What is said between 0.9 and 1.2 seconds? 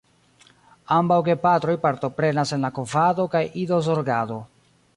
Ambaŭ